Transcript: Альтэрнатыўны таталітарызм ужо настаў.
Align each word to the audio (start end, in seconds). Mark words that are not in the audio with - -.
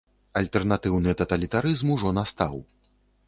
Альтэрнатыўны 0.39 1.13
таталітарызм 1.19 1.93
ужо 1.99 2.13
настаў. 2.21 2.55